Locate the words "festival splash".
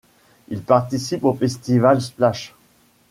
1.35-2.55